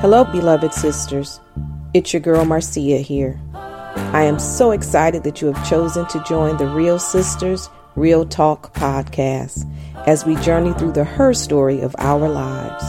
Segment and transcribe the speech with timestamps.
[0.00, 1.40] Hello, beloved sisters.
[1.92, 3.38] It's your girl Marcia here.
[3.52, 8.72] I am so excited that you have chosen to join the Real Sisters Real Talk
[8.72, 9.70] podcast
[10.06, 12.82] as we journey through the her story of our lives.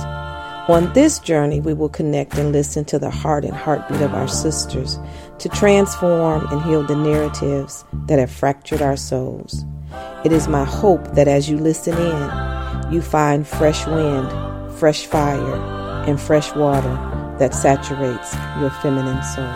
[0.69, 4.29] On this journey, we will connect and listen to the heart and heartbeat of our
[4.29, 4.97] sisters
[5.39, 9.65] to transform and heal the narratives that have fractured our souls.
[10.23, 14.31] It is my hope that as you listen in, you find fresh wind,
[14.77, 16.93] fresh fire, and fresh water
[17.39, 19.51] that saturates your feminine soul.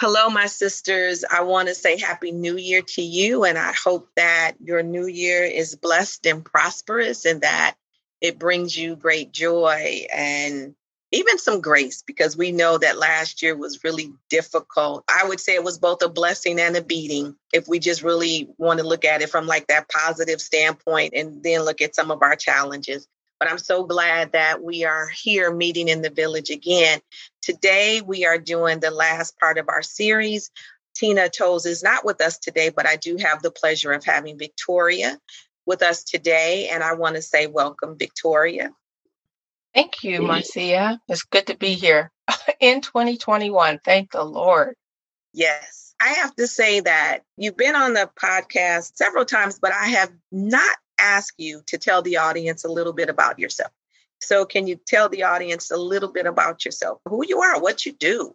[0.00, 1.24] Hello, my sisters.
[1.30, 5.06] I want to say Happy New Year to you, and I hope that your new
[5.06, 7.76] year is blessed and prosperous and that
[8.20, 10.74] it brings you great joy and
[11.14, 15.04] even some grace because we know that last year was really difficult.
[15.08, 18.48] I would say it was both a blessing and a beating if we just really
[18.58, 22.10] want to look at it from like that positive standpoint and then look at some
[22.10, 23.06] of our challenges.
[23.38, 27.00] But I'm so glad that we are here meeting in the village again.
[27.42, 30.50] Today, we are doing the last part of our series.
[30.96, 34.38] Tina Toes is not with us today, but I do have the pleasure of having
[34.38, 35.18] Victoria
[35.66, 36.68] with us today.
[36.72, 38.70] And I want to say welcome, Victoria.
[39.74, 41.00] Thank you, Marcia.
[41.08, 42.12] It's good to be here
[42.60, 43.80] in 2021.
[43.84, 44.76] Thank the Lord.
[45.32, 45.94] Yes.
[46.00, 50.12] I have to say that you've been on the podcast several times, but I have
[50.30, 53.72] not asked you to tell the audience a little bit about yourself.
[54.20, 57.84] So, can you tell the audience a little bit about yourself, who you are, what
[57.84, 58.34] you do?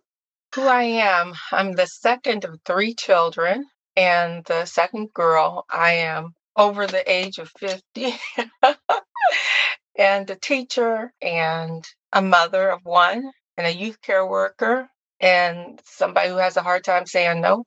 [0.55, 1.33] Who I am.
[1.51, 3.65] I'm the second of three children
[3.95, 5.65] and the second girl.
[5.69, 8.13] I am over the age of 50
[9.99, 16.29] and a teacher and a mother of one and a youth care worker and somebody
[16.29, 17.65] who has a hard time saying no.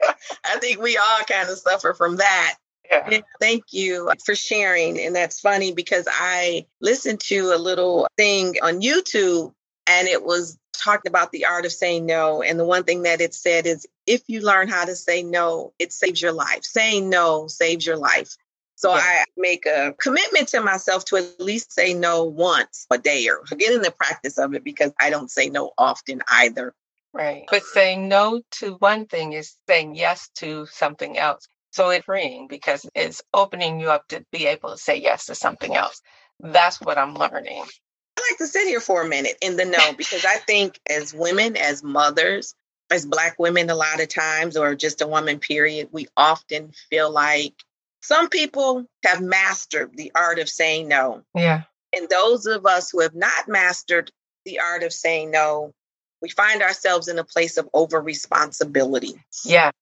[0.44, 2.56] I think we all kind of suffer from that.
[2.90, 3.20] Yeah.
[3.40, 4.98] Thank you for sharing.
[5.00, 9.52] And that's funny because I listened to a little thing on YouTube
[9.86, 12.42] and it was talking about the art of saying no.
[12.42, 15.72] And the one thing that it said is if you learn how to say no,
[15.78, 16.62] it saves your life.
[16.62, 18.36] Saying no saves your life.
[18.76, 19.00] So yeah.
[19.02, 23.42] I make a commitment to myself to at least say no once a day or
[23.56, 26.74] get in the practice of it because I don't say no often either.
[27.12, 27.44] Right.
[27.50, 31.48] But saying no to one thing is saying yes to something else.
[31.72, 35.34] So it's freeing because it's opening you up to be able to say yes to
[35.34, 36.02] something else.
[36.40, 37.64] That's what I'm learning.
[38.18, 41.14] I like to sit here for a minute in the no because I think as
[41.14, 42.54] women, as mothers,
[42.90, 47.10] as Black women, a lot of times, or just a woman, period, we often feel
[47.10, 47.54] like
[48.06, 51.22] some people have mastered the art of saying no.
[51.34, 51.62] Yeah.
[51.96, 54.12] And those of us who have not mastered
[54.44, 55.72] the art of saying no,
[56.22, 59.14] we find ourselves in a place of over responsibility.
[59.44, 59.72] Yeah.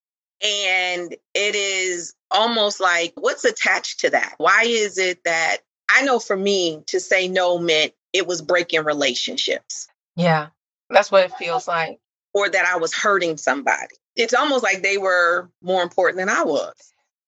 [0.42, 4.34] And it is almost like what's attached to that?
[4.38, 5.58] Why is it that
[5.90, 9.86] I know for me to say no meant it was breaking relationships?
[10.16, 10.48] Yeah.
[10.88, 11.98] That's what it feels like.
[12.32, 13.94] Or that I was hurting somebody.
[14.16, 16.74] It's almost like they were more important than I was.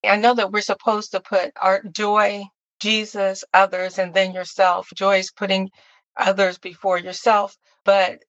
[0.05, 2.45] I know that we're supposed to put our joy,
[2.81, 4.89] Jesus, others, and then yourself.
[4.95, 5.71] Joy is putting
[6.17, 8.21] others before yourself, but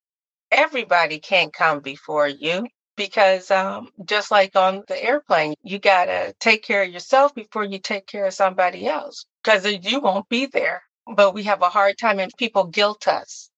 [0.52, 2.68] everybody can't come before you
[2.98, 7.64] because um, just like on the airplane, you got to take care of yourself before
[7.64, 10.84] you take care of somebody else because you won't be there.
[11.16, 13.50] But we have a hard time, and people guilt us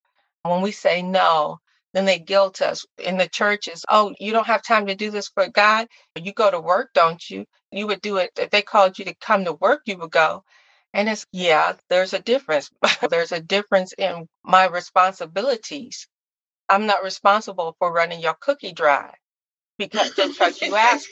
[0.44, 1.60] when we say no
[2.00, 3.86] then they guilt us in the churches.
[3.92, 5.88] Oh, you don't have time to do this for God.
[6.18, 7.46] You go to work, don't you?
[7.72, 8.32] You would do it.
[8.40, 10.44] If they called you to come to work, you would go.
[10.94, 12.72] And it's, yeah, there's a difference.
[13.12, 16.08] there's a difference in my responsibilities.
[16.70, 19.16] I'm not responsible for running your cookie drive
[19.80, 21.10] because just because you asked.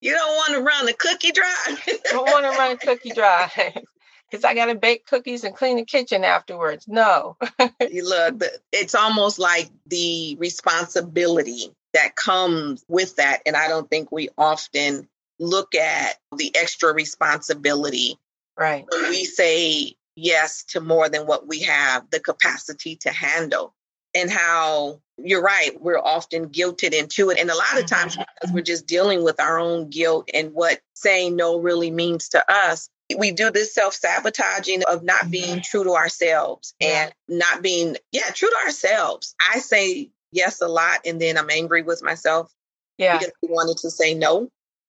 [0.00, 1.48] You don't want to run the cookie drive.
[1.68, 3.52] I don't want to run a cookie drive
[4.30, 6.86] because I got to bake cookies and clean the kitchen afterwards.
[6.88, 7.36] No.
[7.80, 8.42] you look,
[8.72, 13.42] it's almost like the responsibility that comes with that.
[13.46, 18.18] And I don't think we often look at the extra responsibility.
[18.58, 18.84] Right.
[18.90, 23.74] When we say yes to more than what we have the capacity to handle.
[24.14, 27.38] And how you're right, we're often guilted into it.
[27.38, 28.64] And a lot of times, because we're mm-hmm.
[28.64, 33.30] just dealing with our own guilt and what saying no really means to us, we
[33.30, 35.60] do this self sabotaging of not being mm-hmm.
[35.60, 39.34] true to ourselves and not being, yeah, true to ourselves.
[39.52, 42.52] I say yes a lot and then I'm angry with myself
[42.98, 43.18] yeah.
[43.18, 44.48] because I wanted to say no.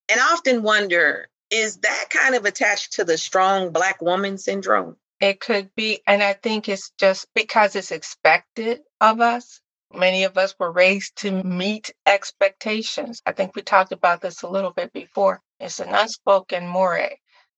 [0.09, 4.97] And I often wonder is that kind of attached to the strong Black woman syndrome?
[5.19, 6.01] It could be.
[6.05, 9.61] And I think it's just because it's expected of us.
[9.93, 13.21] Many of us were raised to meet expectations.
[13.25, 15.41] I think we talked about this a little bit before.
[15.59, 16.99] It's an unspoken more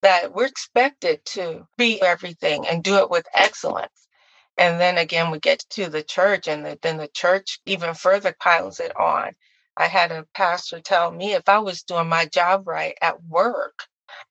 [0.01, 4.07] that we're expected to be everything and do it with excellence.
[4.57, 8.36] And then again, we get to the church, and the, then the church even further
[8.40, 9.34] piles it on.
[9.78, 13.86] I had a pastor tell me if I was doing my job right at work,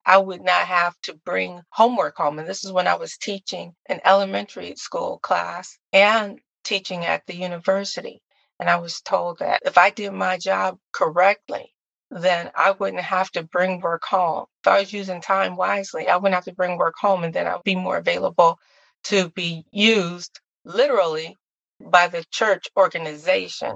[0.05, 2.39] I would not have to bring homework home.
[2.39, 7.37] And this is when I was teaching an elementary school class and teaching at the
[7.37, 8.21] university.
[8.61, 11.73] And I was told that if I did my job correctly,
[12.11, 14.47] then I wouldn't have to bring work home.
[14.63, 17.47] If I was using time wisely, I wouldn't have to bring work home and then
[17.47, 18.59] I'd be more available
[19.05, 21.37] to be used literally
[21.81, 23.75] by the church organization.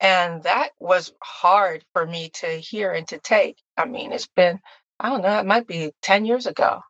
[0.00, 3.56] And that was hard for me to hear and to take.
[3.76, 4.58] I mean, it's been,
[4.98, 6.80] I don't know, it might be 10 years ago.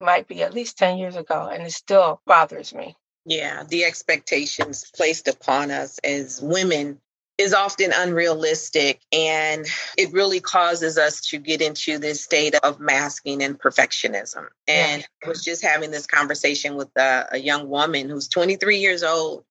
[0.00, 2.96] It might be at least 10 years ago, and it still bothers me.
[3.26, 7.00] Yeah, the expectations placed upon us as women
[7.38, 9.64] is often unrealistic and
[9.96, 14.46] it really causes us to get into this state of masking and perfectionism.
[14.66, 15.06] And.
[15.24, 19.44] I was just having this conversation with a, a young woman who's 23 years old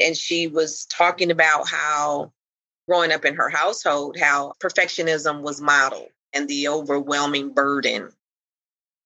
[0.00, 2.32] and she was talking about how
[2.88, 8.10] growing up in her household how perfectionism was modeled and the overwhelming burden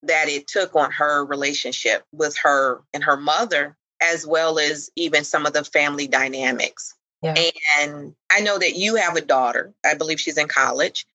[0.02, 5.24] that it took on her relationship with her and her mother as well as even
[5.24, 7.34] some of the family dynamics yeah.
[7.80, 9.72] And I know that you have a daughter.
[9.84, 11.06] I believe she's in college.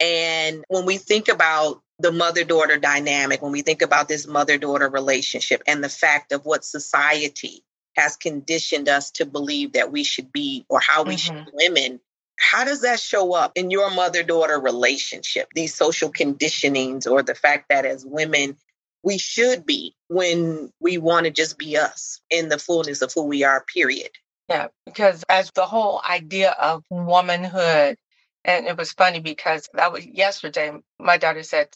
[0.00, 4.56] And when we think about the mother daughter dynamic, when we think about this mother
[4.56, 7.64] daughter relationship and the fact of what society
[7.96, 11.36] has conditioned us to believe that we should be or how we mm-hmm.
[11.36, 12.00] should be women,
[12.38, 15.48] how does that show up in your mother daughter relationship?
[15.54, 18.56] These social conditionings or the fact that as women,
[19.02, 23.24] we should be when we want to just be us in the fullness of who
[23.24, 24.10] we are, period.
[24.48, 27.98] Yeah, because as the whole idea of womanhood,
[28.44, 31.68] and it was funny because that was yesterday, my daughter said,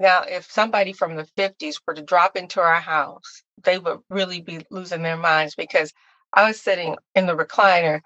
[0.00, 4.42] now, if somebody from the 50s were to drop into our house, they would really
[4.42, 5.92] be losing their minds because
[6.34, 8.02] I was sitting in the recliner,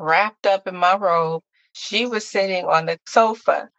[0.00, 1.42] wrapped up in my robe.
[1.72, 3.70] She was sitting on the sofa,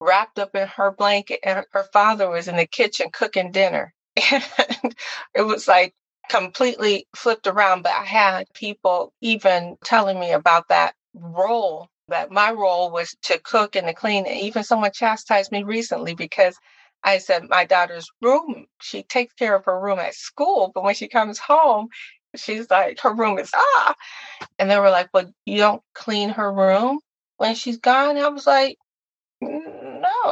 [0.00, 3.94] wrapped up in her blanket, and her father was in the kitchen cooking dinner.
[4.32, 4.94] And
[5.34, 5.94] it was like
[6.28, 12.52] completely flipped around, but I had people even telling me about that role, that my
[12.52, 14.26] role was to cook and to clean.
[14.26, 16.56] And even someone chastised me recently because
[17.04, 20.94] I said my daughter's room, she takes care of her room at school, but when
[20.94, 21.88] she comes home,
[22.36, 23.94] she's like, her room is ah.
[24.58, 27.00] And they were like, well, you don't clean her room
[27.38, 28.18] when she's gone?
[28.18, 28.78] I was like,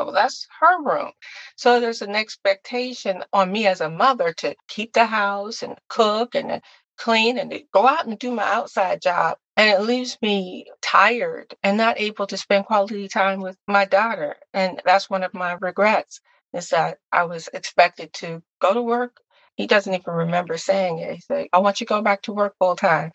[0.05, 1.13] no, that's her room.
[1.57, 6.35] So there's an expectation on me as a mother to keep the house and cook
[6.35, 6.63] and
[6.99, 9.39] clean and go out and do my outside job.
[9.57, 14.37] And it leaves me tired and not able to spend quality time with my daughter.
[14.55, 16.21] And that's one of my regrets
[16.55, 19.19] is that I was expected to go to work.
[19.57, 21.15] He doesn't even remember saying it.
[21.17, 23.13] He's like, I want you to go back to work full time.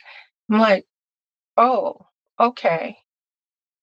[0.51, 0.85] I'm like,
[1.57, 2.07] oh,
[2.39, 2.97] okay.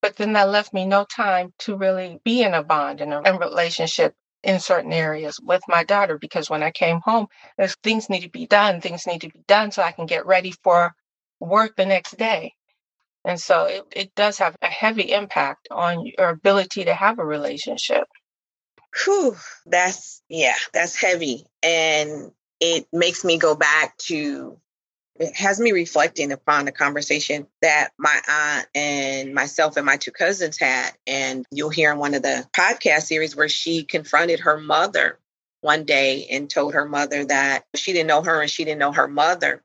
[0.08, 3.38] But then that left me no time to really be in a bond and a,
[3.38, 7.26] relationship in certain areas with my daughter because when I came home,
[7.58, 10.25] there's things need to be done, things need to be done so I can get
[10.25, 10.94] ready for
[11.40, 12.55] work the next day.
[13.22, 17.25] And so it, it does have a heavy impact on your ability to have a
[17.26, 18.05] relationship.
[19.05, 21.44] Whew, that's yeah, that's heavy.
[21.62, 24.58] And it makes me go back to
[25.19, 30.13] it has me reflecting upon the conversation that my aunt and myself and my two
[30.13, 30.91] cousins had.
[31.06, 35.19] And you'll hear in one of the podcast series where she confronted her mother
[35.60, 38.93] one day and told her mother that she didn't know her and she didn't know
[38.93, 39.63] her mother.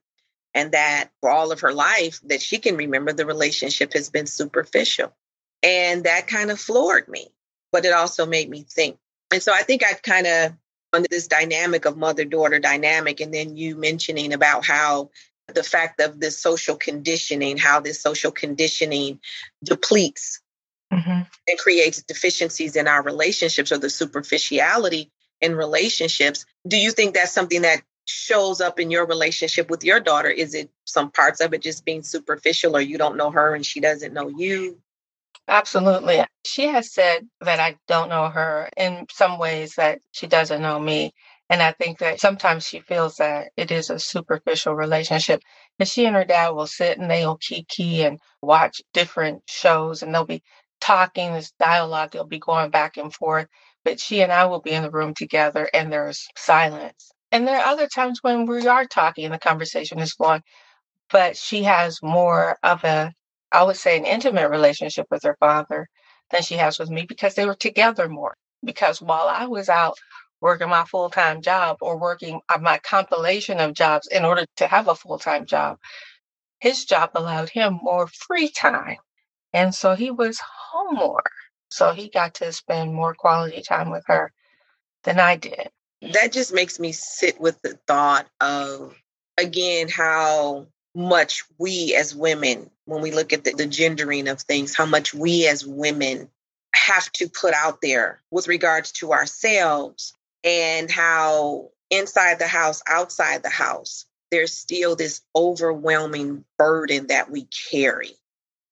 [0.55, 4.27] And that for all of her life that she can remember, the relationship has been
[4.27, 5.13] superficial.
[5.61, 7.29] And that kind of floored me,
[7.71, 8.97] but it also made me think.
[9.31, 10.53] And so I think I've kind of
[10.93, 15.09] under this dynamic of mother daughter dynamic and then you mentioning about how
[15.47, 19.19] the fact of this social conditioning, how this social conditioning
[19.63, 20.41] depletes
[20.91, 21.21] mm-hmm.
[21.47, 26.45] and creates deficiencies in our relationships or the superficiality in relationships.
[26.67, 30.29] Do you think that's something that shows up in your relationship with your daughter?
[30.29, 33.65] Is it some parts of it just being superficial or you don't know her and
[33.65, 34.79] she doesn't know you?
[35.47, 36.23] Absolutely.
[36.45, 40.79] She has said that I don't know her in some ways that she doesn't know
[40.79, 41.13] me.
[41.49, 45.41] And I think that sometimes she feels that it is a superficial relationship.
[45.79, 50.13] And she and her dad will sit and they'll kiki and watch different shows and
[50.13, 50.43] they'll be
[50.81, 53.47] talking, this dialogue, they'll be going back and forth.
[53.85, 57.11] But she and I will be in the room together and there's silence.
[57.31, 60.43] And there are other times when we are talking and the conversation is flowing,
[61.11, 63.13] but she has more of a,
[63.51, 65.87] I would say, an intimate relationship with her father
[66.31, 68.35] than she has with me because they were together more.
[68.65, 69.97] Because while I was out
[70.43, 74.67] working my full time job or working uh, my compilation of jobs in order to
[74.67, 75.79] have a full time job.
[76.59, 78.97] His job allowed him more free time.
[79.53, 81.23] And so he was home more.
[81.69, 84.33] So he got to spend more quality time with her
[85.05, 85.69] than I did.
[86.01, 88.93] That just makes me sit with the thought of,
[89.37, 94.75] again, how much we as women, when we look at the, the gendering of things,
[94.75, 96.29] how much we as women
[96.75, 103.43] have to put out there with regards to ourselves and how inside the house, outside
[103.43, 108.11] the house, there's still this overwhelming burden that we carry.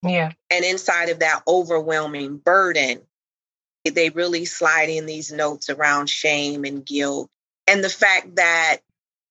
[0.04, 0.32] Yeah.
[0.50, 3.02] And inside of that overwhelming burden,
[3.86, 7.30] they really slide in these notes around shame and guilt.
[7.68, 8.78] And the fact that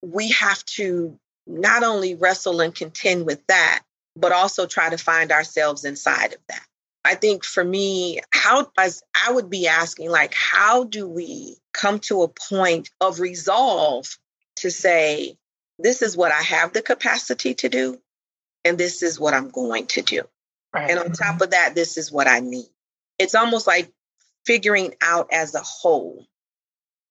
[0.02, 3.82] we have to not only wrestle and contend with that,
[4.16, 6.64] but also try to find ourselves inside of that.
[7.04, 11.98] I think for me, how as I would be asking, like, how do we come
[12.00, 14.18] to a point of resolve
[14.56, 15.36] to say,
[15.78, 17.98] this is what I have the capacity to do,
[18.64, 20.22] and this is what I'm going to do.
[20.74, 20.90] Right.
[20.90, 21.14] And on mm-hmm.
[21.14, 22.68] top of that, this is what I need.
[23.18, 23.90] It's almost like
[24.44, 26.26] figuring out as a whole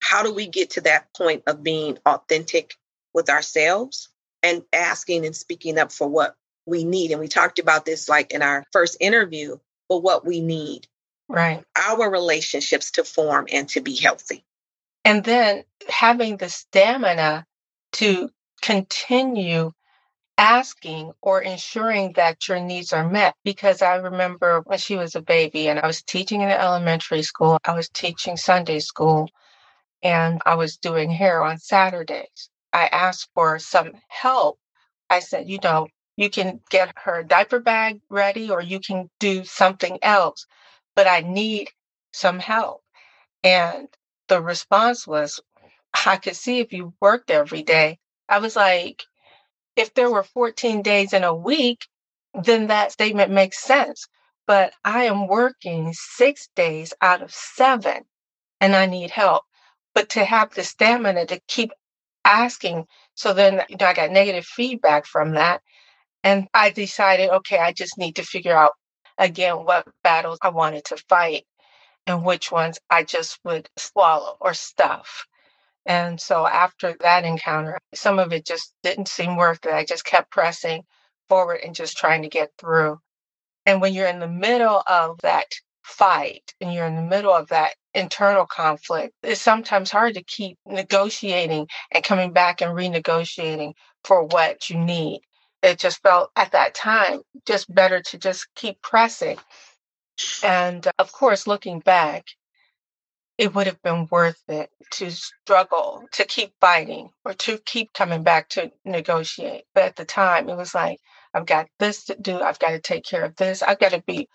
[0.02, 2.76] how do we get to that point of being authentic
[3.14, 4.10] with ourselves
[4.42, 7.12] and asking and speaking up for what we need.
[7.12, 9.58] And we talked about this like in our first interview,
[9.90, 10.88] but what we need.
[11.28, 11.64] Right.
[11.76, 14.46] Our relationships to form and to be healthy.
[15.04, 17.46] And then having the stamina
[17.94, 18.30] to
[18.62, 19.72] continue
[20.38, 23.36] asking or ensuring that your needs are met.
[23.44, 27.60] Because I remember when she was a baby and I was teaching in elementary school,
[27.66, 29.30] I was teaching Sunday school,
[30.02, 32.50] and I was doing hair on Saturdays.
[32.72, 34.60] I asked for some help.
[35.10, 35.88] I said, you know,
[36.20, 40.46] you can get her diaper bag ready or you can do something else,
[40.94, 41.70] but I need
[42.12, 42.84] some help.
[43.42, 43.88] And
[44.28, 45.40] the response was,
[46.06, 48.00] I could see if you worked every day.
[48.28, 49.04] I was like,
[49.78, 51.88] if there were 14 days in a week,
[52.44, 54.06] then that statement makes sense.
[54.46, 58.04] But I am working six days out of seven
[58.60, 59.44] and I need help.
[59.96, 61.72] But to have the stamina to keep
[62.26, 65.62] asking, so then you know, I got negative feedback from that.
[66.24, 68.74] And I decided, okay, I just need to figure out
[69.18, 71.46] again what battles I wanted to fight
[72.08, 75.26] and which ones I just would swallow or stuff.
[75.86, 79.74] And so after that encounter, some of it just didn't seem worth it.
[79.74, 80.84] I just kept pressing
[81.30, 83.00] forward and just trying to get through.
[83.66, 85.48] And when you're in the middle of that
[85.84, 90.58] fight and you're in the middle of that internal conflict, it's sometimes hard to keep
[90.66, 93.74] negotiating and coming back and renegotiating
[94.04, 95.22] for what you need.
[95.62, 99.38] It just felt at that time just better to just keep pressing.
[100.44, 102.26] And uh, of course, looking back,
[103.38, 108.24] it would have been worth it to struggle, to keep fighting, or to keep coming
[108.24, 109.64] back to negotiate.
[109.74, 111.00] But at the time, it was like,
[111.34, 112.42] I've got this to do.
[112.42, 113.62] I've got to take care of this.
[113.64, 114.28] I've got to be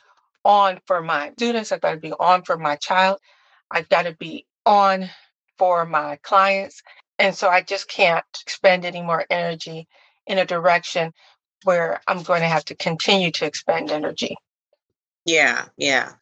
[0.44, 1.72] on for my students.
[1.72, 3.18] I've got to be on for my child.
[3.70, 5.10] I've got to be on
[5.58, 6.82] for my clients.
[7.18, 9.86] And so I just can't expend any more energy
[10.26, 11.12] in a direction
[11.64, 14.36] where I'm going to have to continue to expend energy.
[15.24, 16.12] Yeah, yeah.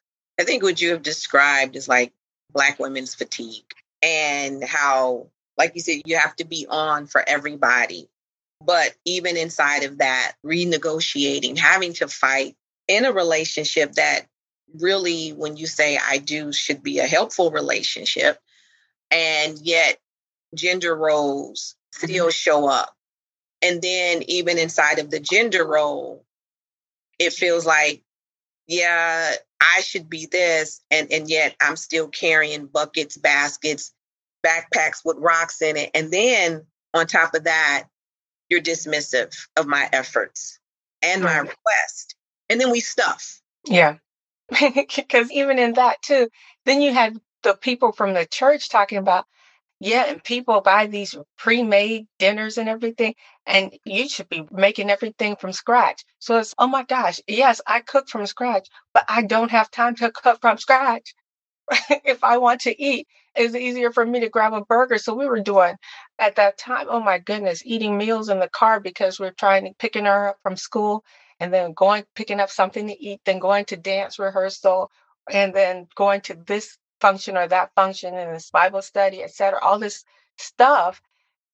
[0.41, 2.13] I think what you have described is like
[2.53, 3.65] Black women's fatigue
[4.03, 5.29] and how,
[5.59, 8.09] like you said, you have to be on for everybody.
[8.65, 12.57] But even inside of that, renegotiating, having to fight
[12.87, 14.27] in a relationship that
[14.75, 18.39] really, when you say I do, should be a helpful relationship.
[19.11, 19.99] And yet,
[20.55, 22.31] gender roles still mm-hmm.
[22.31, 22.97] show up.
[23.63, 26.25] And then, even inside of the gender role,
[27.19, 28.03] it feels like,
[28.67, 33.93] yeah, I should be this, and and yet I'm still carrying buckets, baskets,
[34.45, 37.85] backpacks with rocks in it, and then on top of that,
[38.49, 40.59] you're dismissive of my efforts
[41.01, 41.49] and my mm-hmm.
[41.49, 42.17] request,
[42.49, 43.41] and then we stuff.
[43.67, 43.99] Yeah,
[44.51, 46.29] because even in that too,
[46.65, 49.27] then you had the people from the church talking about
[49.83, 53.15] yeah, and people buy these pre-made dinners and everything,
[53.47, 56.05] and you should be making everything from scratch.
[56.21, 59.97] So it's, oh my gosh, yes, I cook from scratch, but I don't have time
[59.97, 61.15] to cook from scratch.
[62.05, 64.99] if I want to eat, it's easier for me to grab a burger.
[64.99, 65.77] So we were doing
[66.19, 69.73] at that time, oh my goodness, eating meals in the car because we're trying to
[69.79, 71.05] picking her up from school
[71.41, 74.91] and then going picking up something to eat, then going to dance rehearsal,
[75.33, 79.61] and then going to this function or that function in this Bible study, etc.
[79.63, 80.05] All this
[80.39, 81.03] stuff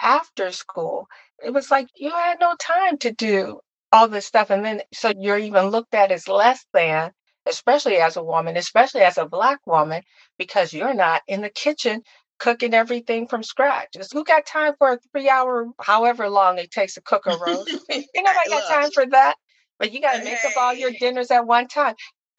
[0.01, 1.09] after school.
[1.45, 3.61] It was like you had no time to do
[3.93, 4.51] all this stuff.
[4.51, 7.13] And then so you're even looked at as less than,
[7.47, 10.03] especially as a woman, especially as a black woman,
[10.39, 12.03] because you're not in the kitchen
[12.39, 13.89] cooking everything from scratch.
[13.95, 17.37] Just who got time for a three hour, however long it takes to cook a
[17.37, 17.71] roast?
[17.89, 19.37] you Ain't nobody got time for that.
[19.79, 21.95] But you got to make up all your dinners at one time.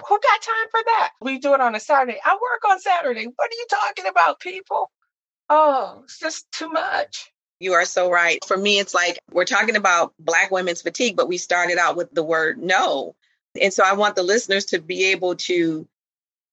[0.07, 1.11] Who got time for that?
[1.21, 2.19] We do it on a Saturday.
[2.23, 3.25] I work on Saturday.
[3.25, 4.91] What are you talking about, people?
[5.49, 7.31] Oh, it's just too much.
[7.59, 8.43] You are so right.
[8.45, 12.11] For me, it's like we're talking about Black women's fatigue, but we started out with
[12.13, 13.15] the word no.
[13.59, 15.87] And so I want the listeners to be able to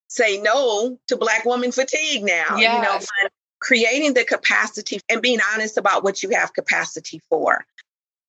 [0.08, 2.56] say no to Black woman fatigue now.
[2.56, 2.60] Yes.
[2.60, 3.28] You know,
[3.60, 7.64] creating the capacity and being honest about what you have capacity for.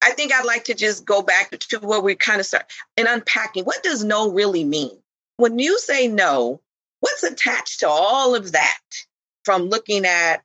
[0.02, 3.08] I think I'd like to just go back to where we kind of start and
[3.08, 4.98] unpacking what does no really mean?
[5.38, 6.62] When you say no,
[7.00, 8.80] what's attached to all of that?
[9.46, 10.44] From looking at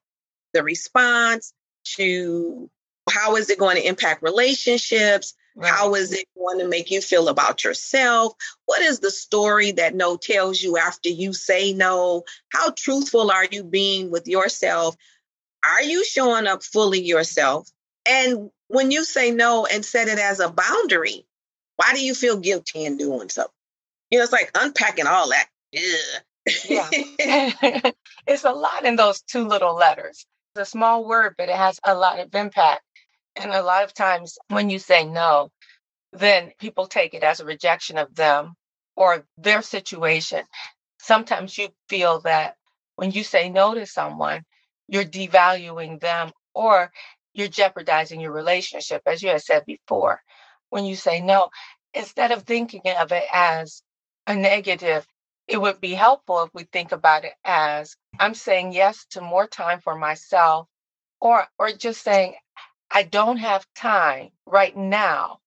[0.52, 1.52] the response
[1.96, 2.70] to
[3.11, 5.34] how is it going to impact relationships?
[5.54, 5.70] Right.
[5.70, 8.34] How is it going to make you feel about yourself?
[8.66, 12.22] What is the story that no tells you after you say no?
[12.50, 14.96] How truthful are you being with yourself?
[15.64, 17.68] Are you showing up fully yourself?
[18.06, 21.26] And when you say no and set it as a boundary,
[21.76, 23.46] why do you feel guilty in doing so?
[24.12, 25.47] You know, it's like unpacking all that.
[25.73, 26.87] yeah.
[28.26, 30.26] it's a lot in those two little letters.
[30.54, 32.83] It's a small word, but it has a lot of impact.
[33.37, 35.50] And a lot of times when you say no,
[36.12, 38.52] then people take it as a rejection of them
[38.97, 40.42] or their situation.
[41.00, 42.57] Sometimes you feel that
[42.97, 44.42] when you say no to someone,
[44.88, 46.92] you're devaluing them or
[47.33, 50.21] you're jeopardizing your relationship, as you had said before.
[50.69, 51.49] When you say no,
[51.95, 53.83] instead of thinking of it as
[54.26, 55.07] a negative,
[55.49, 59.49] it would be helpful if we think about it as I'm saying yes to more
[59.49, 60.69] time for myself
[61.21, 62.35] or or just saying
[62.91, 65.41] I don't have time right now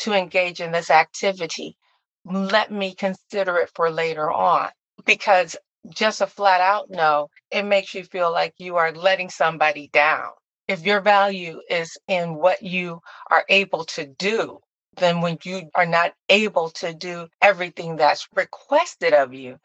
[0.00, 1.76] to engage in this activity.
[2.24, 4.70] Let me consider it for later on
[5.06, 5.56] because
[5.90, 10.30] just a flat out no, it makes you feel like you are letting somebody down.
[10.68, 14.60] If your value is in what you are able to do,
[14.98, 19.58] then when you are not able to do everything that's requested of you,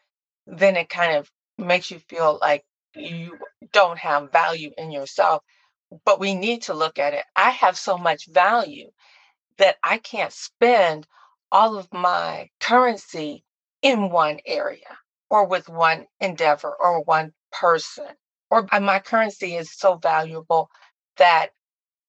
[0.46, 3.38] then it kind of makes you feel like you
[3.72, 5.42] don't have value in yourself.
[6.04, 7.24] But we need to look at it.
[7.36, 8.90] I have so much value
[9.58, 11.06] that I can't spend
[11.52, 13.44] all of my currency
[13.82, 14.98] in one area
[15.30, 18.06] or with one endeavor or one person.
[18.50, 20.70] Or uh, my currency is so valuable
[21.16, 21.50] that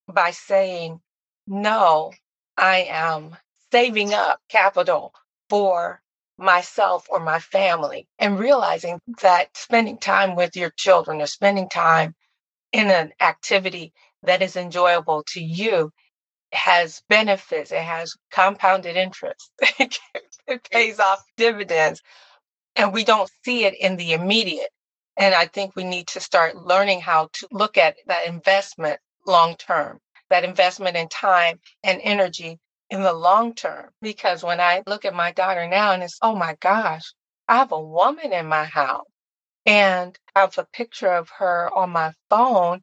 [0.08, 1.00] by saying
[1.48, 2.12] no,
[2.58, 3.38] I am
[3.72, 5.14] saving up capital
[5.50, 6.02] for
[6.38, 12.16] myself or my family and realizing that spending time with your children or spending time
[12.72, 15.92] in an activity that is enjoyable to you
[16.54, 22.02] has benefits, it has compounded interest, it pays off dividends,
[22.76, 24.70] and we don't see it in the immediate.
[25.18, 29.56] And I think we need to start learning how to look at that investment long
[29.56, 32.60] term, that investment in time and energy
[32.90, 33.90] in the long term.
[34.02, 37.04] Because when I look at my daughter now and it's, oh my gosh,
[37.48, 39.06] I have a woman in my house
[39.66, 42.82] and I have a picture of her on my phone.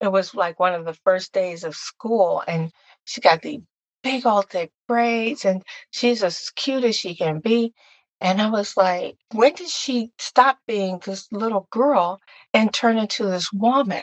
[0.00, 2.72] It was like one of the first days of school and
[3.04, 3.60] she got the
[4.02, 7.74] big old thick braids and she's as cute as she can be.
[8.20, 12.20] And I was like, when did she stop being this little girl
[12.54, 14.02] and turn into this woman?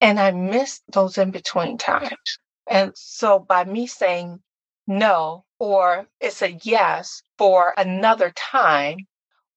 [0.00, 2.38] And I missed those in between times.
[2.68, 4.40] And so by me saying
[4.86, 8.98] no, or it's a yes for another time,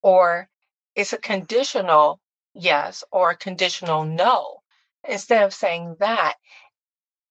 [0.01, 0.49] or
[0.95, 2.19] it's a conditional
[2.53, 4.61] yes or a conditional no.
[5.07, 6.35] Instead of saying that,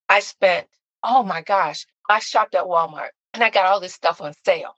[0.09, 0.67] I spent,
[1.03, 4.77] oh my gosh, I shopped at Walmart and I got all this stuff on sale.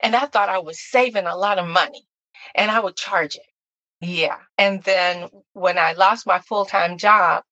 [0.00, 2.06] And I thought I was saving a lot of money
[2.54, 3.42] and I would charge it.
[4.00, 4.38] Yeah.
[4.58, 7.42] And then when I lost my full time job,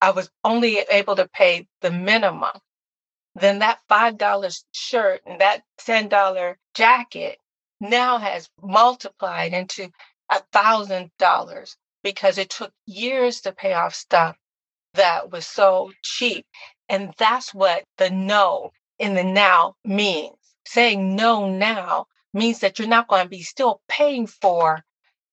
[0.00, 2.52] I was only able to pay the minimum
[3.36, 7.38] then that $5 shirt and that $10 jacket
[7.80, 9.90] now has multiplied into
[10.30, 14.36] a thousand dollars because it took years to pay off stuff
[14.94, 16.46] that was so cheap.
[16.88, 20.36] And that's what the no in the now means.
[20.66, 24.84] Saying no now means that you're not going to be still paying for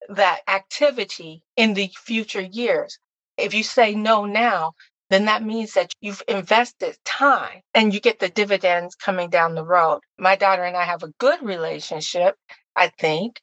[0.10, 3.00] that activity in the future years.
[3.38, 4.74] If you say no now,
[5.10, 9.66] then that means that you've invested time and you get the dividends coming down the
[9.66, 10.00] road.
[10.18, 12.36] My daughter and I have a good relationship,
[12.76, 13.42] I think,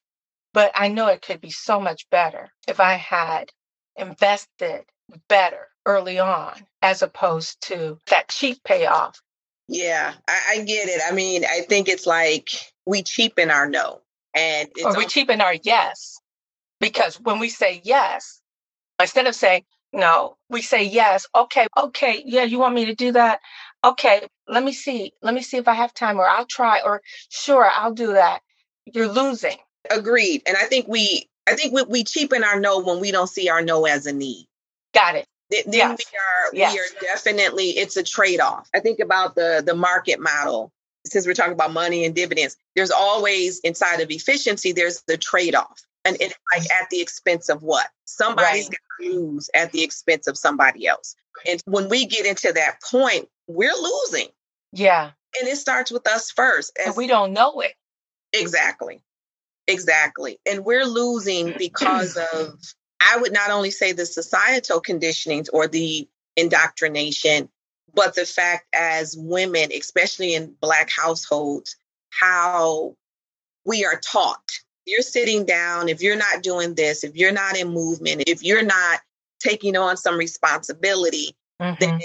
[0.55, 3.51] but I know it could be so much better if I had
[3.97, 4.85] invested
[5.29, 9.21] better early on as opposed to that cheap payoff.
[9.69, 11.03] Yeah, I, I get it.
[11.07, 12.51] I mean, I think it's like
[12.87, 14.01] we cheapen our no.
[14.35, 16.19] And or we cheapen our yes.
[16.81, 18.41] Because when we say yes,
[19.01, 21.27] instead of saying, No, we say yes.
[21.35, 23.41] Okay, okay, yeah, you want me to do that?
[23.83, 25.13] Okay, let me see.
[25.23, 28.41] Let me see if I have time, or I'll try, or sure, I'll do that.
[28.85, 29.57] You're losing.
[29.91, 30.43] Agreed.
[30.47, 33.49] And I think we, I think we, we cheapen our no when we don't see
[33.49, 34.47] our no as a need.
[34.93, 35.27] Got it.
[35.51, 35.99] Then yes.
[35.99, 36.75] we are yes.
[36.75, 38.69] we are definitely it's a trade off.
[38.75, 40.71] I think about the the market model.
[41.07, 44.73] Since we're talking about money and dividends, there's always inside of efficiency.
[44.73, 47.87] There's the trade off and it's like at the expense of what?
[48.05, 48.79] Somebody's right.
[49.01, 51.15] going to lose at the expense of somebody else.
[51.47, 54.29] And when we get into that point, we're losing.
[54.73, 55.11] Yeah.
[55.39, 56.79] And it starts with us first.
[56.85, 57.73] And we don't know it.
[58.33, 59.03] Exactly.
[59.67, 60.39] Exactly.
[60.47, 62.59] And we're losing because of,
[63.01, 67.49] I would not only say the societal conditionings or the indoctrination,
[67.95, 71.77] but the fact as women, especially in Black households,
[72.11, 72.97] how
[73.65, 77.69] we are taught you're sitting down, if you're not doing this, if you're not in
[77.69, 79.01] movement, if you're not
[79.41, 81.75] taking on some responsibility, mm-hmm.
[81.79, 82.01] then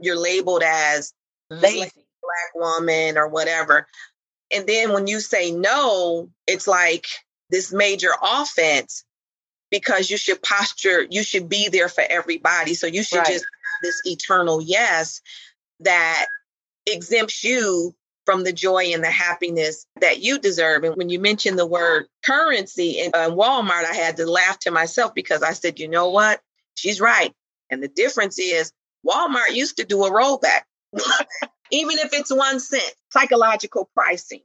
[0.00, 1.12] you're labeled as
[1.50, 3.86] lazy black woman or whatever.
[4.52, 7.06] And then when you say no, it's like
[7.50, 9.04] this major offense
[9.70, 12.74] because you should posture, you should be there for everybody.
[12.74, 13.26] So you should right.
[13.26, 15.20] just have this eternal yes
[15.80, 16.26] that
[16.86, 17.94] exempts you
[18.28, 20.84] from the joy and the happiness that you deserve.
[20.84, 24.70] And when you mentioned the word currency in uh, Walmart, I had to laugh to
[24.70, 26.38] myself because I said, you know what?
[26.74, 27.32] She's right.
[27.70, 28.70] And the difference is
[29.08, 30.64] Walmart used to do a rollback,
[31.70, 34.42] even if it's one cent, psychological pricing.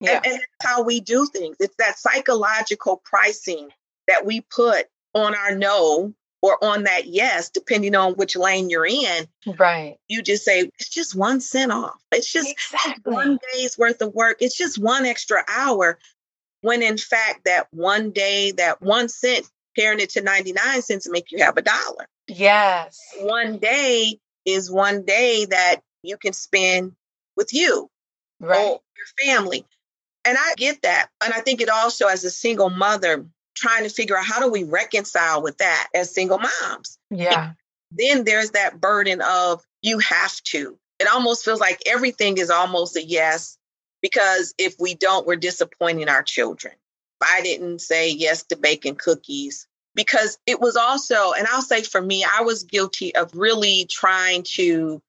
[0.00, 0.22] Yeah.
[0.24, 1.58] And, and that's how we do things.
[1.60, 3.68] It's that psychological pricing
[4.06, 8.86] that we put on our no or on that yes, depending on which lane you're
[8.86, 9.26] in.
[9.58, 9.96] Right.
[10.08, 11.98] You just say, it's just one cent off.
[12.12, 13.12] It's just exactly.
[13.12, 14.38] one day's worth of work.
[14.40, 15.98] It's just one extra hour.
[16.60, 19.46] When in fact, that one day, that one cent,
[19.76, 22.08] pairing it to 99 cents make you have a dollar.
[22.26, 22.98] Yes.
[23.20, 26.92] One day is one day that you can spend
[27.36, 27.88] with you
[28.40, 28.58] right.
[28.58, 29.64] or your family.
[30.24, 31.08] And I get that.
[31.22, 33.26] And I think it also, as a single mother,
[33.58, 36.98] trying to figure out how do we reconcile with that as single moms.
[37.10, 37.48] Yeah.
[37.48, 37.56] And
[37.90, 40.78] then there's that burden of you have to.
[40.98, 43.58] It almost feels like everything is almost a yes
[44.02, 46.74] because if we don't, we're disappointing our children.
[47.22, 52.00] I didn't say yes to baking cookies because it was also, and I'll say for
[52.00, 55.02] me, I was guilty of really trying to.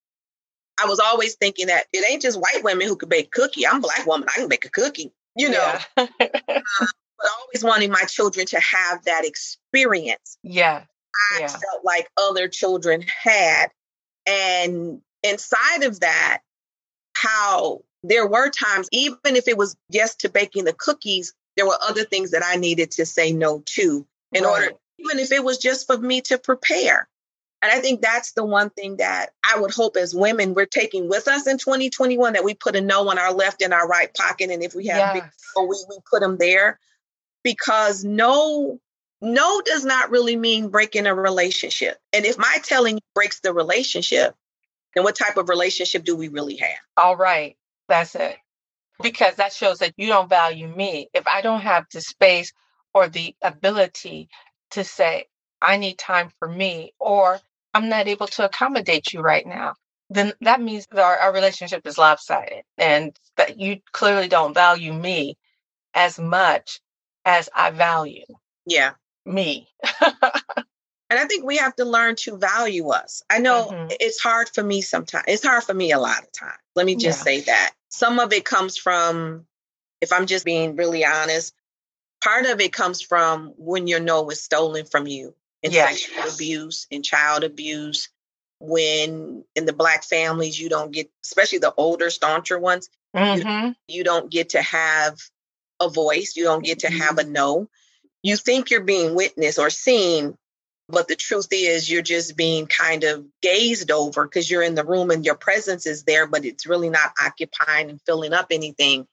[0.82, 3.68] I was always thinking that it ain't just white women who could bake cookie.
[3.68, 4.30] I'm a black woman.
[4.30, 5.12] I can bake a cookie.
[5.36, 6.08] You know, yeah.
[6.20, 6.88] uh,
[7.20, 10.38] but always wanting my children to have that experience.
[10.44, 10.84] Yeah.
[11.34, 11.48] I yeah.
[11.48, 13.68] felt like other children had.
[14.26, 16.42] And inside of that,
[17.14, 21.78] how there were times, even if it was just to baking the cookies, there were
[21.82, 24.50] other things that I needed to say no to in right.
[24.50, 27.10] order, even if it was just for me to prepare.
[27.62, 31.10] And I think that's the one thing that I would hope as women we're taking
[31.10, 34.14] with us in 2021 that we put a no on our left and our right
[34.14, 34.50] pocket.
[34.50, 35.26] And if we have yes.
[35.26, 36.80] big, we, we put them there
[37.44, 38.80] because no
[39.22, 41.98] no does not really mean breaking a relationship.
[42.14, 44.34] And if my telling breaks the relationship,
[44.96, 46.80] then what type of relationship do we really have?
[46.96, 47.58] All right.
[47.90, 48.38] That's it.
[49.02, 51.10] Because that shows that you don't value me.
[51.14, 52.54] If I don't have the space
[52.94, 54.30] or the ability
[54.72, 55.26] to say,
[55.62, 57.40] I need time for me, or
[57.74, 59.76] I'm not able to accommodate you right now,
[60.10, 64.94] then that means that our, our relationship is lopsided and that you clearly don't value
[64.94, 65.38] me
[65.94, 66.80] as much
[67.30, 68.26] as I value.
[68.66, 68.94] Yeah.
[69.24, 69.68] Me.
[70.02, 70.12] and
[71.12, 73.22] I think we have to learn to value us.
[73.30, 73.88] I know mm-hmm.
[74.00, 75.26] it's hard for me sometimes.
[75.28, 76.58] It's hard for me a lot of times.
[76.76, 77.24] Let me just yeah.
[77.24, 77.74] say that.
[77.90, 79.46] Some of it comes from,
[80.02, 81.54] if I'm just being really honest,
[82.24, 86.02] part of it comes from when your no was stolen from you in yes.
[86.02, 88.10] sexual abuse and child abuse.
[88.62, 93.68] When in the black families, you don't get, especially the older, stauncher ones, mm-hmm.
[93.68, 95.18] you, you don't get to have
[95.80, 97.34] a voice, you don't get to have a mm-hmm.
[97.34, 97.70] no.
[98.22, 100.38] You think you're being witnessed or seen,
[100.90, 104.84] but the truth is you're just being kind of gazed over because you're in the
[104.84, 109.08] room and your presence is there, but it's really not occupying and filling up anything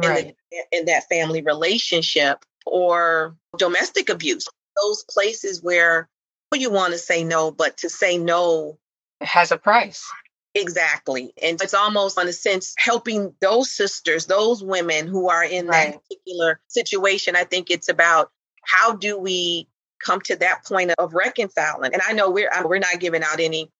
[0.00, 0.26] right.
[0.26, 4.46] in, the, in that family relationship or domestic abuse.
[4.80, 6.08] Those places where
[6.54, 8.78] you want to say no, but to say no
[9.22, 10.10] it has a price.
[10.54, 11.32] Exactly.
[11.42, 15.92] And it's almost, in a sense, helping those sisters, those women who are in right.
[15.92, 17.36] that particular situation.
[17.36, 18.30] I think it's about
[18.62, 21.94] how do we come to that point of reconciling?
[21.94, 23.70] And I know we're we're not giving out any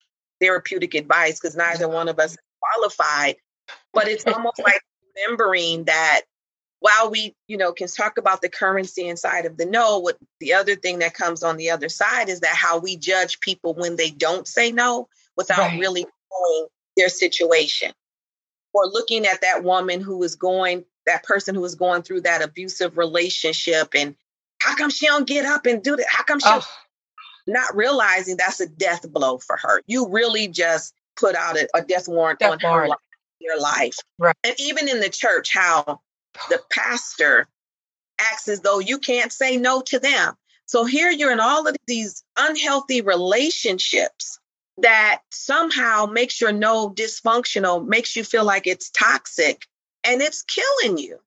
[0.41, 3.37] therapeutic advice because neither one of us is qualified,
[3.93, 4.81] but it's almost like
[5.15, 6.23] remembering that
[6.81, 10.55] while we, you know, can talk about the currency inside of the no, what the
[10.55, 13.97] other thing that comes on the other side is that how we judge people when
[13.97, 15.79] they don't say no without right.
[15.79, 17.93] really knowing their situation.
[18.75, 22.43] Or looking at that woman who was going, that person who was going through that
[22.43, 24.17] abusive relationship and
[24.61, 26.07] how come she don't get up and do that?
[26.09, 26.63] How come she oh.
[27.47, 29.83] not realizing that's a death blow for her?
[29.87, 32.85] You really just put out a, a death warrant death on warrant.
[32.85, 32.99] her life,
[33.41, 33.97] your life.
[34.19, 34.37] Right.
[34.45, 36.01] And even in the church, how
[36.49, 37.49] the pastor
[38.21, 40.35] acts as though you can't say no to them.
[40.67, 44.39] So here you're in all of these unhealthy relationships
[44.79, 49.67] that somehow makes your no dysfunctional, makes you feel like it's toxic
[50.05, 51.19] and it's killing you.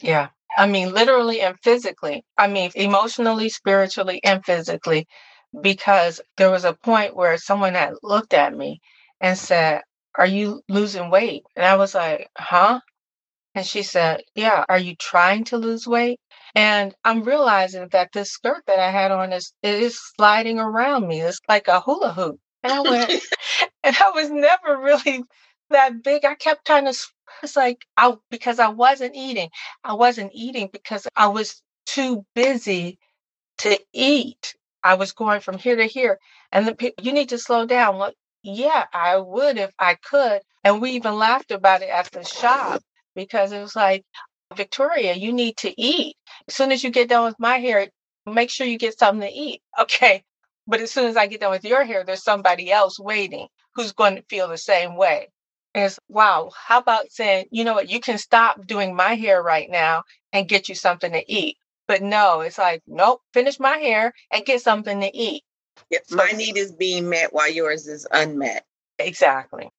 [0.00, 0.28] Yeah.
[0.58, 2.24] I mean, literally and physically.
[2.38, 5.06] I mean, emotionally, spiritually, and physically,
[5.60, 8.80] because there was a point where someone had looked at me
[9.20, 9.82] and said,
[10.16, 11.44] Are you losing weight?
[11.56, 12.80] And I was like, Huh?
[13.54, 16.20] And she said, Yeah, are you trying to lose weight?
[16.54, 21.06] And I'm realizing that this skirt that I had on is it is sliding around
[21.08, 21.20] me.
[21.22, 22.40] It's like a hula hoop.
[22.66, 23.10] And I went,
[23.84, 25.22] and I was never really
[25.70, 26.24] that big.
[26.24, 26.98] I kept trying to,
[27.44, 29.50] it's like, I, because I wasn't eating.
[29.84, 32.98] I wasn't eating because I was too busy
[33.58, 34.54] to eat.
[34.82, 36.18] I was going from here to here.
[36.52, 37.98] And the people, you need to slow down.
[37.98, 40.42] Well, yeah, I would if I could.
[40.64, 42.82] And we even laughed about it at the shop
[43.14, 44.04] because it was like,
[44.54, 46.16] Victoria, you need to eat.
[46.48, 47.88] As soon as you get done with my hair,
[48.26, 49.62] make sure you get something to eat.
[49.80, 50.24] Okay.
[50.66, 53.92] But as soon as I get done with your hair, there's somebody else waiting who's
[53.92, 55.28] going to feel the same way.
[55.74, 59.42] And it's wow, how about saying, you know what, you can stop doing my hair
[59.42, 61.56] right now and get you something to eat.
[61.86, 65.44] But no, it's like, nope, finish my hair and get something to eat.
[65.90, 68.64] Yes, my need is being met while yours is unmet.
[68.98, 69.70] Exactly.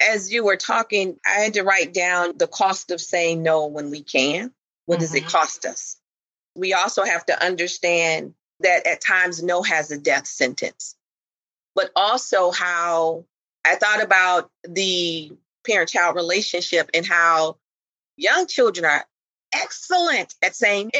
[0.00, 3.90] As you were talking, I had to write down the cost of saying no when
[3.90, 4.52] we can.
[4.84, 5.00] What mm-hmm.
[5.00, 5.30] does it mm-hmm.
[5.30, 5.96] cost us?
[6.54, 10.96] We also have to understand that at times no has a death sentence,
[11.74, 13.24] but also how
[13.64, 15.32] I thought about the
[15.66, 17.56] parent child relationship and how
[18.16, 19.04] young children are
[19.54, 20.90] excellent at saying,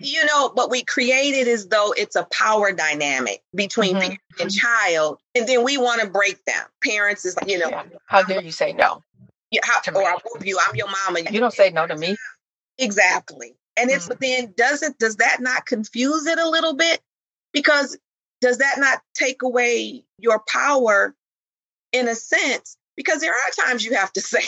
[0.00, 4.00] you know, but we create it as though it's a power dynamic between mm-hmm.
[4.00, 5.18] parent and child.
[5.34, 6.64] And then we want to break them.
[6.82, 7.84] Parents is, you know, yeah.
[8.06, 9.02] how dare you say no?
[9.50, 11.20] Yeah, how, or I whoop you, I'm your mama.
[11.30, 12.16] You don't say no to me.
[12.78, 13.54] Exactly.
[13.76, 14.08] And it's, mm-hmm.
[14.08, 17.00] but then does it, does that not confuse it a little bit?
[17.52, 17.96] Because
[18.40, 21.14] does that not take away your power
[21.92, 22.76] in a sense?
[22.96, 24.42] Because there are times you have to say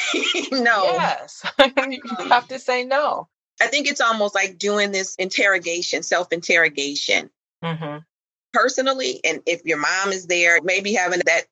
[0.53, 0.85] no.
[0.85, 1.45] Yes,
[1.89, 3.29] you have to say no.
[3.61, 7.31] I think it's almost like doing this interrogation, self interrogation.
[7.65, 7.99] Mm-hmm.
[8.53, 11.45] Personally, and if your mom is there, maybe having that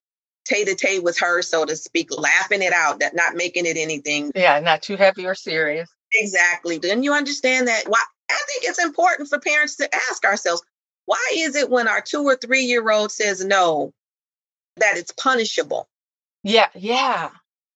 [0.45, 3.77] tay to tay with her, so to speak, laughing it out, that not making it
[3.77, 4.33] anything.
[4.35, 5.91] Yeah, not too heavy or serious.
[6.14, 6.79] Exactly.
[6.79, 10.62] Then you understand that why I think it's important for parents to ask ourselves,
[11.07, 13.92] why is it when our two or three year old says no,
[14.77, 15.88] that it's punishable?
[16.42, 17.31] Yeah, yeah.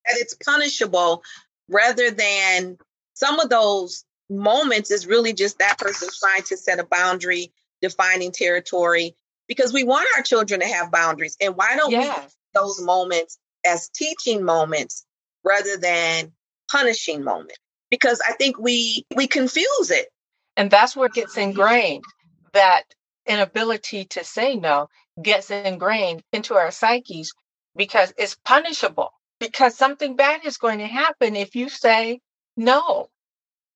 [0.06, 1.22] That it's punishable
[1.68, 2.78] rather than
[3.14, 8.32] some of those moments is really just that person trying to set a boundary, defining
[8.32, 9.16] territory,
[9.48, 11.36] because we want our children to have boundaries.
[11.40, 12.34] And why don't yes.
[12.54, 15.04] we those moments as teaching moments
[15.44, 16.32] rather than
[16.70, 17.58] punishing moments?
[17.90, 20.08] Because I think we we confuse it.
[20.56, 22.04] And that's where it gets ingrained
[22.52, 22.82] that
[23.26, 24.88] inability to say no
[25.22, 27.32] gets ingrained into our psyches
[27.76, 29.12] because it's punishable.
[29.40, 32.20] Because something bad is going to happen if you say
[32.56, 33.08] no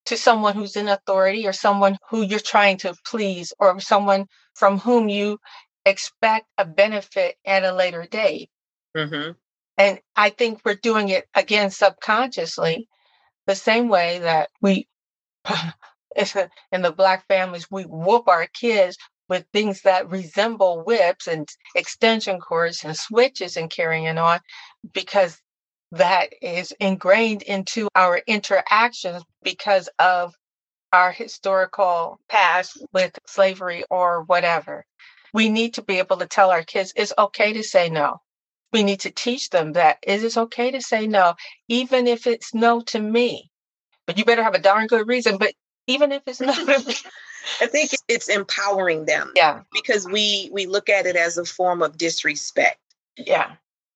[0.07, 4.79] to someone who's in authority or someone who you're trying to please or someone from
[4.79, 5.39] whom you
[5.87, 8.51] expect a benefit at a later date.
[8.97, 9.33] Mm-hmm.
[9.79, 12.89] And I think we're doing it again subconsciously,
[13.47, 14.89] the same way that we,
[15.45, 15.71] uh,
[16.73, 18.97] in the Black families, we whoop our kids
[19.29, 24.41] with things that resemble whips and extension cords and switches and carrying on
[24.93, 25.39] because
[25.93, 30.35] that is ingrained into our interactions because of
[30.93, 34.85] our historical past with slavery or whatever.
[35.33, 38.21] We need to be able to tell our kids it's okay to say no.
[38.73, 41.35] We need to teach them that it is okay to say no,
[41.69, 43.51] even if it's no to me.
[44.07, 45.39] But you better have a darn good reason.
[45.39, 45.53] But
[45.87, 46.95] even if it's no to me.
[47.61, 49.33] I think it's empowering them.
[49.35, 49.63] Yeah.
[49.73, 52.79] Because we we look at it as a form of disrespect.
[53.17, 53.53] Yeah.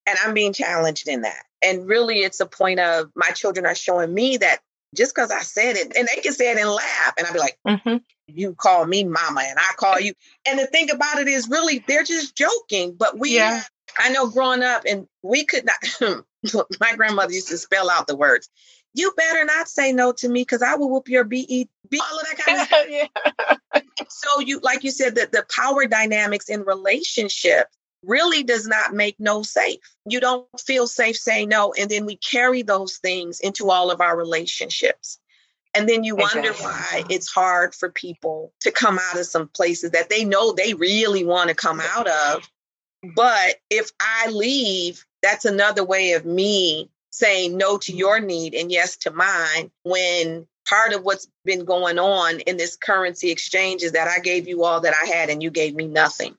[0.07, 1.43] And I'm being challenged in that.
[1.63, 4.61] And really, it's a point of my children are showing me that
[4.95, 7.39] just because I said it, and they can say it and laugh, and I'd be
[7.39, 7.97] like, mm-hmm.
[8.29, 10.15] "You call me mama, and I call you."
[10.47, 12.95] And the thing about it is, really, they're just joking.
[12.97, 13.63] But we, yeah.
[13.99, 16.25] I know, growing up, and we could not.
[16.81, 18.49] my grandmother used to spell out the words.
[18.95, 22.27] you better not say no to me because I will whoop your BE, all of
[22.27, 22.87] that kind of stuff.
[22.89, 23.83] yeah.
[24.09, 29.17] So you, like you said, that the power dynamics in relationships really does not make
[29.19, 29.81] no safe.
[30.09, 31.73] You don't feel safe saying no.
[31.79, 35.19] And then we carry those things into all of our relationships.
[35.75, 36.65] And then you wonder exactly.
[36.65, 40.73] why it's hard for people to come out of some places that they know they
[40.73, 42.49] really want to come out of.
[43.15, 48.71] But if I leave, that's another way of me saying no to your need and
[48.71, 53.93] yes to mine when part of what's been going on in this currency exchange is
[53.93, 56.37] that I gave you all that I had and you gave me nothing.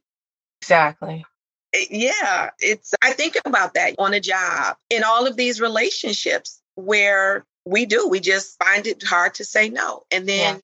[0.62, 1.26] Exactly.
[1.74, 6.62] Eh, yeah, it's I think about that on a job in all of these relationships
[6.76, 10.04] where we do we just find it hard to say no.
[10.12, 10.62] And then yeah.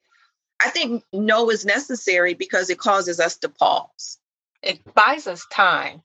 [0.61, 4.19] I think no is necessary because it causes us to pause.
[4.63, 6.03] It buys us time.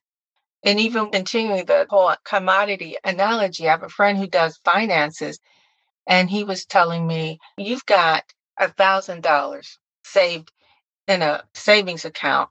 [0.64, 5.38] And even continuing the whole commodity analogy, I have a friend who does finances,
[6.07, 8.25] and he was telling me, You've got
[8.59, 10.53] a thousand dollars saved
[11.09, 12.51] in a savings account,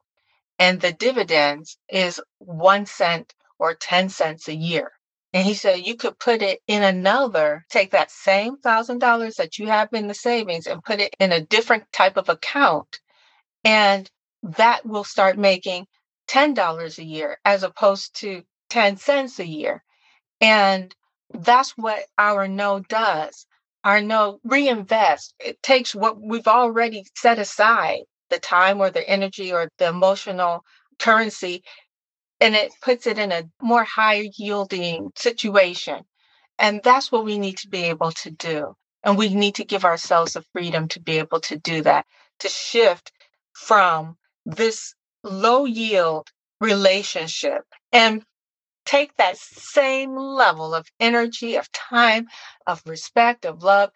[0.59, 4.91] and the dividends is one cent or 10 cents a year.
[5.33, 9.59] And he said, You could put it in another, take that same thousand dollars that
[9.59, 12.99] you have in the savings and put it in a different type of account.
[13.63, 14.09] And
[14.43, 15.87] that will start making
[16.27, 19.83] $10 a year as opposed to 10 cents a year.
[20.41, 20.93] And
[21.33, 23.45] that's what our no does.
[23.83, 25.33] Our no reinvest.
[25.39, 30.63] It takes what we've already set aside, the time or the energy or the emotional
[30.99, 31.63] currency,
[32.39, 36.01] and it puts it in a more high yielding situation.
[36.59, 38.75] And that's what we need to be able to do.
[39.03, 42.05] And we need to give ourselves the freedom to be able to do that,
[42.39, 43.11] to shift
[43.53, 46.27] from this low yield
[46.61, 48.23] relationship and
[48.85, 52.27] take that same level of energy, of time,
[52.67, 53.91] of respect, of love,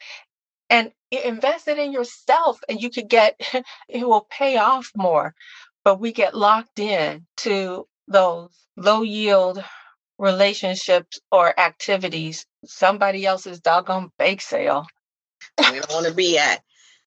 [0.70, 2.60] and invest it in yourself.
[2.70, 3.40] And you could get,
[3.90, 5.34] it will pay off more.
[5.84, 9.64] But we get locked in to those low yield
[10.20, 14.86] relationships or activities, somebody else's doggone bake sale.
[15.60, 16.62] We don't want to be at.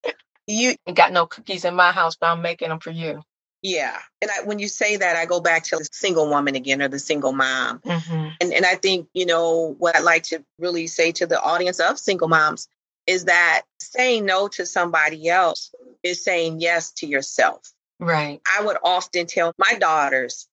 [0.48, 3.22] You got no cookies in my house, but I'm making them for you.
[3.64, 3.98] Yeah.
[4.20, 6.88] And I, when you say that, I go back to the single woman again or
[6.88, 7.79] the single mom.
[7.79, 8.29] Mm-hmm.
[8.38, 11.81] And, and I think, you know, what I'd like to really say to the audience
[11.81, 12.68] of single moms
[13.07, 17.72] is that saying no to somebody else is saying yes to yourself.
[17.98, 18.42] Right.
[18.46, 20.46] I would often tell my daughters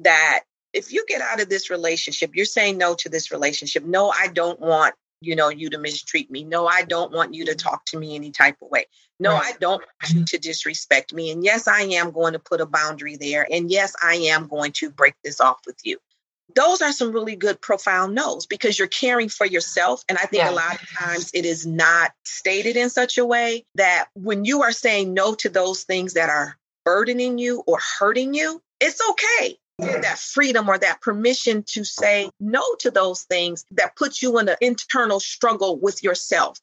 [0.00, 3.84] that if you get out of this relationship, you're saying no to this relationship.
[3.84, 6.44] No, I don't want you know you to mistreat me.
[6.44, 8.86] No i don't want you to talk to me any type of way.
[9.18, 9.54] No right.
[9.54, 11.30] i don't want you to disrespect me.
[11.30, 13.46] And yes i am going to put a boundary there.
[13.50, 15.98] And yes i am going to break this off with you.
[16.54, 20.04] Those are some really good profound no's because you're caring for yourself.
[20.08, 20.50] And i think yeah.
[20.50, 24.62] a lot of times it is not stated in such a way that when you
[24.62, 29.58] are saying no to those things that are burdening you or hurting you it's okay
[29.78, 34.48] that freedom or that permission to say no to those things that puts you in
[34.48, 36.58] an internal struggle with yourself.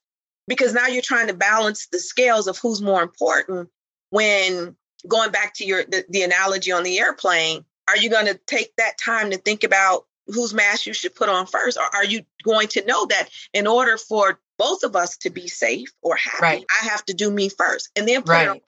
[0.48, 3.70] Because now you're trying to balance the scales of who's more important
[4.10, 4.76] when
[5.08, 8.76] going back to your the, the analogy on the airplane, are you going to take
[8.78, 11.78] that time to think about whose mask you should put on first?
[11.78, 15.48] Or are you going to know that in order for both of us to be
[15.48, 16.66] safe or happy, right.
[16.82, 18.48] I have to do me first and then put right.
[18.48, 18.62] it on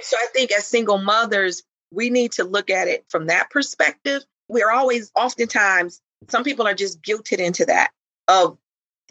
[0.00, 4.22] so I think as single mothers, we need to look at it from that perspective.
[4.48, 7.90] We're always, oftentimes, some people are just guilted into that
[8.28, 8.58] of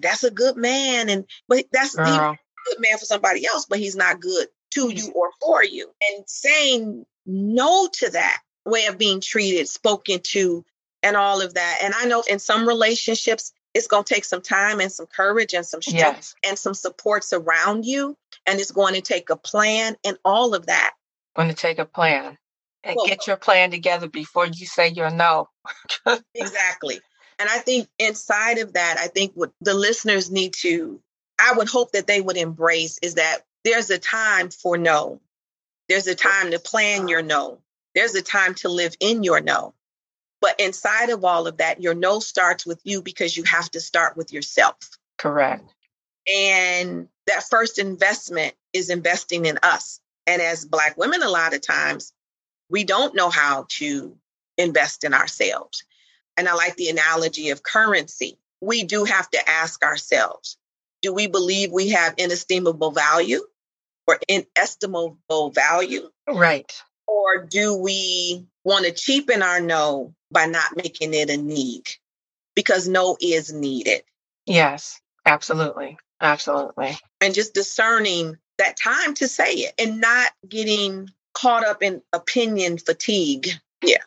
[0.01, 3.95] that's a good man, and but that's a good man for somebody else, but he's
[3.95, 4.97] not good to mm.
[4.97, 5.91] you or for you.
[6.11, 10.65] And saying no to that way of being treated, spoken to,
[11.03, 11.79] and all of that.
[11.83, 15.53] And I know in some relationships, it's going to take some time and some courage
[15.53, 16.35] and some strength yes.
[16.47, 18.17] and some supports around you.
[18.45, 20.93] And it's going to take a plan and all of that.
[21.35, 22.37] Going to take a plan
[22.83, 25.49] and well, get your plan together before you say your no.
[26.35, 26.99] exactly.
[27.39, 30.99] And I think inside of that, I think what the listeners need to,
[31.39, 35.19] I would hope that they would embrace is that there's a time for no.
[35.89, 37.59] There's a time to plan your no.
[37.95, 39.73] There's a time to live in your no.
[40.39, 43.79] But inside of all of that, your no starts with you because you have to
[43.79, 44.75] start with yourself.
[45.17, 45.63] Correct.
[46.31, 49.99] And that first investment is investing in us.
[50.27, 52.13] And as Black women, a lot of times,
[52.71, 54.17] we don't know how to
[54.57, 55.83] invest in ourselves.
[56.37, 58.39] And I like the analogy of currency.
[58.61, 60.57] We do have to ask ourselves
[61.01, 63.41] do we believe we have inestimable value
[64.07, 66.07] or inestimable value?
[66.29, 66.71] Right.
[67.07, 71.87] Or do we want to cheapen our no by not making it a need?
[72.55, 74.03] Because no is needed.
[74.45, 75.01] Yes.
[75.25, 75.97] Absolutely.
[76.21, 76.97] Absolutely.
[77.19, 82.77] And just discerning that time to say it and not getting caught up in opinion
[82.77, 83.49] fatigue.
[83.83, 83.97] Yeah.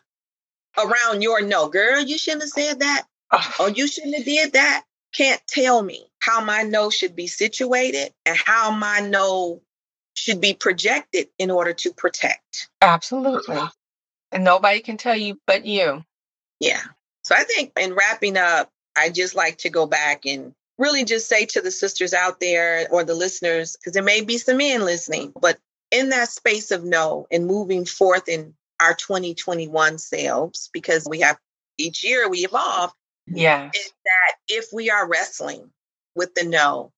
[0.77, 3.03] Around your no, girl, you shouldn't have said that.
[3.31, 4.83] Oh, oh you shouldn't have did that.
[5.15, 9.61] Can't tell me how my no should be situated and how my no
[10.13, 12.69] should be projected in order to protect.
[12.81, 13.59] Absolutely.
[14.31, 16.03] And nobody can tell you but you.
[16.59, 16.81] Yeah.
[17.23, 21.27] So I think in wrapping up, I just like to go back and really just
[21.27, 24.83] say to the sisters out there or the listeners, because there may be some men
[24.83, 25.57] listening, but
[25.95, 31.37] in that space of no and moving forth in our 2021 selves, because we have
[31.77, 32.91] each year we evolve.
[33.27, 33.69] Yeah.
[33.73, 35.71] Is that if we are wrestling
[36.15, 36.91] with the no,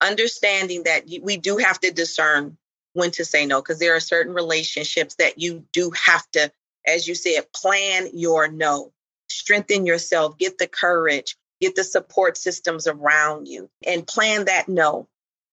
[0.00, 2.56] understanding that we do have to discern
[2.94, 6.50] when to say no, because there are certain relationships that you do have to,
[6.86, 8.92] as you said, plan your no,
[9.28, 15.06] strengthen yourself, get the courage, get the support systems around you, and plan that no,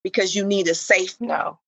[0.04, 1.60] because you need a safe no.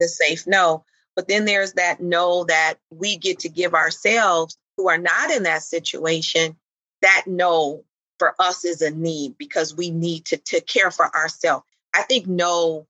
[0.00, 0.84] The safe no.
[1.16, 5.44] But then there's that no that we get to give ourselves who are not in
[5.44, 6.56] that situation.
[7.02, 7.84] That no
[8.18, 11.64] for us is a need because we need to, to care for ourselves.
[11.94, 12.86] I think no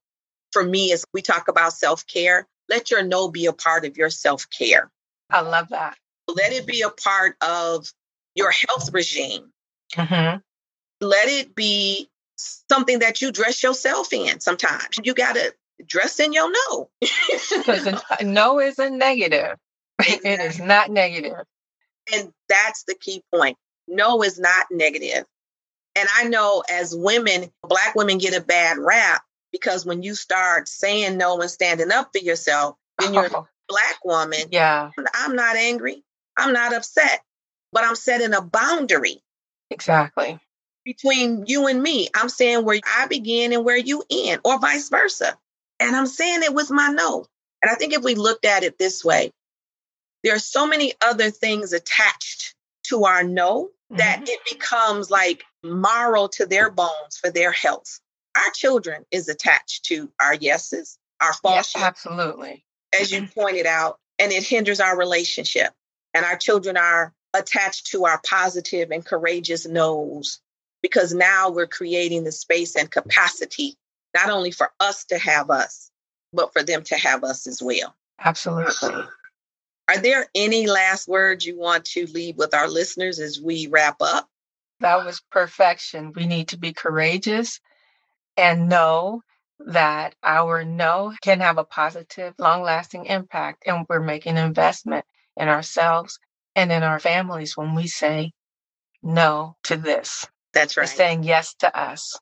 [0.51, 2.47] for me is we talk about self care.
[2.69, 4.89] Let your no be a part of your self care.
[5.29, 5.97] I love that.
[6.27, 7.91] Let it be a part of
[8.33, 9.51] your health regime.
[9.93, 10.37] Mm-hmm.
[11.01, 14.97] Let it be something that you dress yourself in sometimes.
[15.03, 15.53] You got to
[15.85, 16.89] dress in your no.
[17.01, 17.87] Because
[18.21, 19.57] no is a negative.
[19.99, 20.31] Exactly.
[20.31, 21.45] It is not negative.
[22.13, 23.57] And that's the key point.
[23.87, 25.25] No is not negative.
[25.95, 30.67] And I know as women, Black women get a bad rap because when you start
[30.67, 33.39] saying no and standing up for yourself, then you're oh.
[33.39, 34.39] a Black woman.
[34.51, 34.91] Yeah.
[35.13, 36.03] I'm not angry.
[36.37, 37.21] I'm not upset,
[37.71, 39.23] but I'm setting a boundary.
[39.71, 40.39] Exactly.
[40.83, 42.09] Between you and me.
[42.13, 45.35] I'm saying where I begin and where you end, or vice versa.
[45.79, 47.25] And I'm saying it with my no.
[47.61, 49.31] And I think if we looked at it this way,
[50.23, 52.55] there are so many other things attached
[52.89, 53.97] to our no mm-hmm.
[53.97, 57.99] that it becomes like marrow to their bones for their health.
[58.35, 61.73] Our children is attached to our yeses, our false.
[61.75, 62.65] Yes, absolutely.
[62.99, 65.73] As you pointed out, and it hinders our relationship.
[66.13, 70.39] And our children are attached to our positive and courageous no's
[70.81, 73.75] because now we're creating the space and capacity
[74.15, 75.91] not only for us to have us,
[76.33, 77.93] but for them to have us as well.
[78.19, 78.73] Absolutely.
[79.87, 83.97] Are there any last words you want to leave with our listeners as we wrap
[84.01, 84.27] up?
[84.79, 86.13] That was perfection.
[86.15, 87.59] We need to be courageous
[88.35, 89.21] and know
[89.59, 93.63] that our no can have a positive, long lasting impact.
[93.67, 95.05] And we're making an investment
[95.37, 96.19] in ourselves
[96.55, 98.31] and in our families when we say
[99.03, 100.25] no to this.
[100.53, 100.83] That's right.
[100.83, 102.17] We're saying yes to us.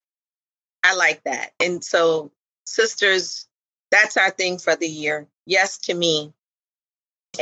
[0.84, 1.52] I like that.
[1.60, 2.32] And so,
[2.66, 3.48] sisters,
[3.92, 5.28] that's our thing for the year.
[5.46, 6.34] Yes to me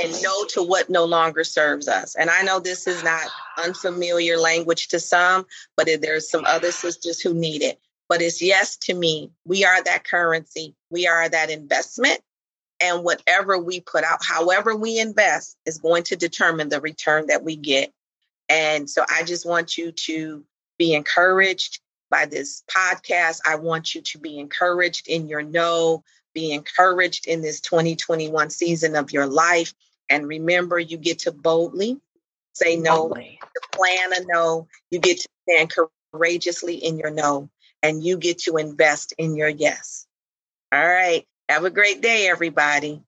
[0.01, 2.15] and no to what no longer serves us.
[2.15, 3.27] And I know this is not
[3.57, 7.79] unfamiliar language to some, but there's some other sisters who need it.
[8.07, 9.31] But it's yes to me.
[9.45, 12.19] We are that currency, we are that investment.
[12.83, 17.43] And whatever we put out, however we invest, is going to determine the return that
[17.43, 17.93] we get.
[18.49, 20.43] And so I just want you to
[20.79, 21.79] be encouraged
[22.11, 23.39] by this podcast.
[23.47, 26.03] I want you to be encouraged in your no,
[26.35, 29.73] be encouraged in this 2021 season of your life.
[30.09, 31.99] And remember, you get to boldly
[32.53, 33.39] say no, boldly.
[33.41, 35.73] to plan a no, you get to stand
[36.13, 37.49] courageously in your no,
[37.81, 40.05] and you get to invest in your yes.
[40.71, 41.25] All right.
[41.49, 43.01] Have a great day, everybody.